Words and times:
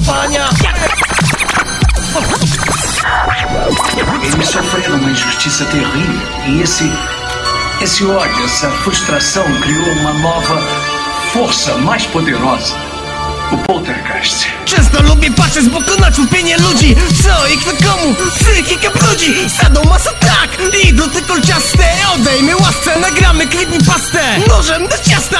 Zajebista 0.00 0.12
bania 0.12 0.48
Eles 4.32 4.48
sofreram 4.48 4.96
uma 4.96 5.10
injustiça 5.10 5.64
terrível 5.66 6.20
e 6.46 6.62
esse, 6.62 6.90
esse 7.80 8.04
ódio, 8.04 8.44
essa 8.44 8.70
frustração 8.70 9.44
criou 9.60 9.92
uma 9.98 10.12
nova 10.14 10.62
força 11.32 11.76
mais 11.78 12.06
poderosa. 12.06 12.74
O 13.52 13.58
Poltergeist. 13.58 14.46
Często 14.64 15.02
lubię 15.02 15.30
patrzeć 15.30 15.64
z 15.64 15.68
boku 15.68 16.00
na 16.00 16.12
cierpienie 16.12 16.56
ludzi. 16.58 16.96
Co 17.22 17.46
i 17.46 17.58
kto 17.58 17.70
komu? 17.70 18.14
Psychikę 18.14 18.90
brudzi 18.90 19.50
Sadą 19.50 19.84
masa 19.84 20.10
tak. 20.10 20.50
I 20.84 20.92
doty 20.92 21.22
kolciaste 21.22 21.84
Odejmie 22.14 22.56
łasce, 22.56 22.98
nagramy 23.00 23.46
creepypastę 23.46 24.38
Nożem 24.48 24.88
do 24.88 24.98
ciasta 24.98 25.38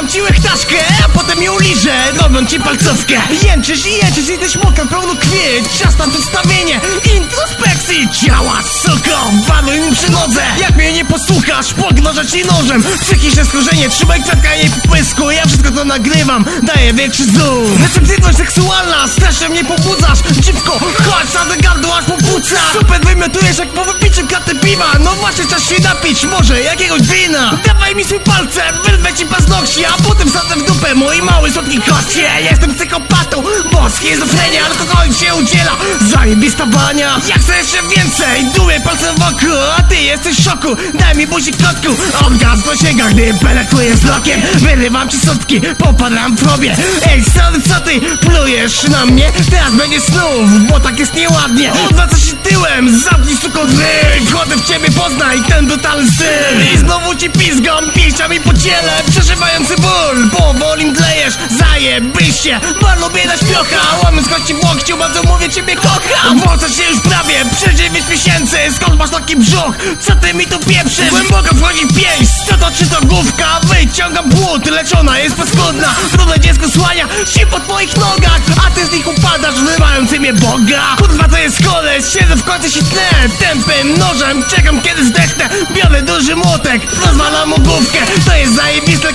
wycinam 0.00 0.08
ci 0.08 0.22
łechtaszkę 0.22 0.76
A 1.04 1.08
potem 1.08 1.42
ją 1.42 1.58
liżę, 1.58 2.12
robiąc 2.22 2.50
ci 2.50 2.60
palcówkę 2.60 3.14
Jęczysz 3.42 3.86
i 3.86 3.92
jęczysz 3.92 4.30
też 4.40 4.56
mokam 4.64 4.88
pełno 4.88 5.16
krwi. 5.16 5.38
Czas 5.78 5.98
na 5.98 6.08
przedstawienie. 6.08 6.80
Introspekcji. 7.16 8.08
Ciała, 8.12 8.62
suko, 8.82 9.30
waluj 9.46 9.80
mi 9.80 9.96
przy 9.96 10.12
nodze. 10.12 10.42
Jak 10.60 10.76
mnie 10.76 10.89
nie 11.00 11.04
posłuchasz, 11.04 11.74
pognożę 11.74 12.26
ci 12.26 12.44
nożem. 12.44 12.82
Psychiczne 13.00 13.44
skorzenie, 13.44 13.88
trzymaj 13.88 14.22
kwiatka 14.22 14.54
jej 14.54 14.70
po 14.70 14.88
pysku 14.88 15.30
Ja 15.30 15.46
wszystko 15.46 15.70
to 15.70 15.84
nagrywam, 15.84 16.44
daję 16.62 16.94
większy 16.94 17.24
zoom. 17.24 17.82
Receptywność 17.82 18.38
seksualna, 18.38 19.08
strasznie 19.08 19.48
mnie 19.48 19.64
pobudzasz. 19.64 20.18
Dziwko, 20.40 20.78
chodź 20.78 21.30
te 21.50 21.56
gardło 21.56 21.96
aż 21.96 22.04
popuca 22.04 22.56
Super 22.72 23.00
wymiotujesz 23.00 23.58
jak 23.58 23.68
po 23.68 23.84
wypiciu 23.84 24.26
katy 24.26 24.54
piwa. 24.54 24.92
No 25.00 25.12
właśnie 25.12 25.46
czas 25.46 25.68
się 25.68 25.82
napić, 25.82 26.24
może 26.24 26.60
jakiegoś 26.62 27.02
wina. 27.02 27.58
Dawaj 27.66 27.94
mi 27.94 28.04
swój 28.04 28.20
palce, 28.20 28.62
wyrwę 28.84 29.14
ci 29.14 29.26
paznokcie 29.26 29.88
A 29.88 30.02
potem 30.02 30.30
sadzę 30.30 30.56
w 30.56 30.66
dupę 30.66 30.94
mój 30.94 31.22
mały 31.22 31.50
słodki 31.50 31.80
kocie. 31.80 32.30
Jestem 32.50 32.74
psychopatą, 32.74 33.42
bo 33.72 33.90
schizofrenia 33.90 34.66
Alkohol 34.66 34.99
się 35.14 35.34
udziela, 35.34 35.76
zajebista 36.00 36.66
bania. 36.66 37.20
Ja 37.28 37.34
chcę 37.34 37.58
jeszcze 37.58 37.82
więcej, 37.96 38.44
duję 38.56 38.80
palcem 38.80 39.14
wokół 39.16 39.56
A 39.78 39.82
ty 39.82 39.96
jesteś 39.96 40.38
w 40.38 40.44
szoku, 40.44 40.76
daj 40.94 41.16
mi 41.16 41.26
buzi 41.26 41.52
kotku. 41.52 42.02
Orgazm 42.26 42.62
dosięga, 42.62 43.08
gdy 43.08 43.34
penetruję 43.34 43.94
wzrokiem 43.94 44.40
Wyrywam 44.54 45.08
ci 45.08 45.20
sutki, 45.20 45.60
popadam 45.78 46.36
w 46.36 46.40
frobie 46.40 46.76
Ej, 47.10 47.24
sorry, 47.24 47.62
co 47.68 47.80
ty 47.80 48.00
plujesz 48.26 48.82
na 48.88 49.06
mnie? 49.06 49.32
Teraz 49.50 49.74
będzie 49.74 50.00
snów, 50.00 50.68
bo 50.68 50.80
tak 50.80 50.98
jest 50.98 51.14
nieładnie. 51.14 51.72
Odwracasz 51.72 52.30
się 52.30 52.36
tyłem, 52.36 53.00
zamknij 53.00 53.36
suko 53.36 53.66
drzwi. 53.66 54.26
Wchodzę 54.26 54.56
w 54.56 54.68
ciebie, 54.68 54.90
poznaj 54.90 55.40
ten 55.48 55.66
brutalny 55.66 56.10
styl. 56.10 56.74
I 56.74 56.78
znowu 56.78 57.14
ci 57.14 57.30
pizgam, 57.30 57.90
pięściami 57.94 58.40
po 58.40 58.54
ciele 58.54 58.92
Przeżywający 59.10 59.76
ból, 59.76 60.30
powoli 60.38 60.86
mdlejesz. 60.86 61.34
Zajebiście, 61.58 62.60
bo 62.80 63.06
lubię 63.06 63.26
na 63.26 63.36
śpiocha. 63.36 63.96
Łamy 64.04 64.22
z 64.22 64.28
kości 64.28 64.54
w 64.54 64.64
łokciu, 64.64 64.96
bardzo 65.00 65.22
mówię 65.22 65.48
ciebie 65.48 65.76
kocham. 65.76 66.40
Włączasz 66.40 66.76
się 66.76 66.82
już 66.82 67.00
prawie, 67.00 67.34
przez 67.56 67.74
9 67.74 68.08
miesięcy. 68.08 68.56
Skąd 68.76 68.98
masz 68.98 69.10
taki 69.10 69.36
brzuch? 69.36 69.74
Co 70.00 70.16
ty 70.16 70.34
mi 70.34 70.46
tu 70.46 70.58
pieprzysz? 70.58 71.10
Głęboko 71.10 71.54
wchodzi 71.54 71.86
w 71.86 71.94
pięść, 71.94 72.30
co 72.48 72.56
to 72.56 72.70
czy 72.70 72.86
to 72.86 73.00
główka? 73.00 73.60
Wyciągam 73.62 74.30
płód, 74.30 74.66
leczona 74.66 75.18
jest 75.18 75.36
paskudna. 75.36 75.94
Trudne 76.12 76.40
dziecko 76.40 76.70
słania 76.70 77.08
się 77.34 77.46
pod 77.46 77.68
moich 77.68 77.96
nogach. 77.96 78.40
A 78.66 78.70
ty 78.70 78.86
z 78.86 78.92
nich 78.92 79.06
upadasz, 79.08 79.54
wzywający 79.54 80.20
mnie 80.20 80.32
Boga. 80.32 80.96
Kurwa 80.98 81.28
to 81.28 81.38
jest 81.38 81.66
koleś, 81.66 82.04
siedzę 82.12 82.36
w 82.36 82.44
końcu 82.44 82.70
się 82.70 82.82
tnę 82.82 83.28
Tępym 83.38 83.98
nożem, 83.98 84.44
czekam 84.50 84.80
kiedy 84.82 85.04
zdechnę. 85.04 85.48
Biorę 85.74 86.02
duży 86.02 86.36
młotek, 86.36 86.82
rozwalam 87.06 87.48
mu 87.48 87.58
główkę. 87.58 87.98
To 88.26 88.36
jest 88.36 88.56
zajebiste, 88.56 89.09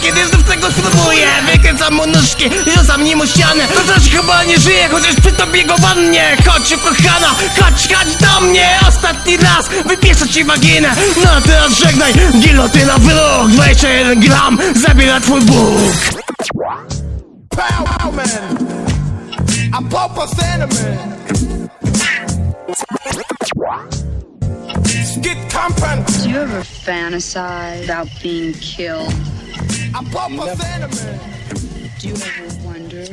Wykręcam 1.86 2.08
mu 2.08 2.20
nóżki, 2.20 2.50
rzucam 2.78 3.04
nim 3.04 3.28
ścianę 3.28 3.68
To 3.68 3.94
też 3.94 4.10
chyba 4.10 4.44
nie 4.44 4.60
żyje, 4.60 4.90
chociaż 4.90 5.16
przy 5.16 5.32
tobie 5.32 5.64
go 5.64 5.78
wannie 5.78 6.38
Chodź 6.46 6.76
kochana, 6.84 7.28
chodź, 7.60 7.88
chodź 7.94 8.16
do 8.16 8.42
mnie 8.42 8.80
Ostatni 8.88 9.38
raz, 9.38 9.70
wypieszę 9.86 10.30
ci 10.30 10.44
waginę 10.44 10.96
No 11.24 11.32
a 11.32 11.42
teraz 11.42 11.72
żegnaj, 11.72 12.14
gilotyna 12.40 12.98
w 12.98 13.08
róg 13.08 13.50
21 13.50 14.20
gram, 14.20 14.58
zabiera 14.76 15.20
twój 15.20 15.42
Bóg 15.42 15.92
Pow, 17.50 18.14
man. 18.14 18.58
I'm 19.74 19.90
Papa 19.90 20.28
Santa 20.28 20.68
Man. 20.68 21.70
Skid 25.06 25.38
compound. 25.50 26.06
Do 26.08 26.30
you 26.30 26.38
ever 26.38 26.62
fantasize 26.62 27.86
about 27.86 28.08
being 28.24 28.54
killed? 28.54 29.14
I'm 29.94 30.06
Papa 30.06 30.56
Santa 30.56 30.88
Man. 30.88 31.36
Do 31.54 31.65
You 32.06 32.14
ever 32.14 32.64
wonder 32.64 33.04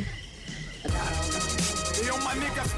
about 0.84 1.16
all 1.16 1.30
the? 1.30 2.12
My 2.22 2.34
niggas. 2.34 2.72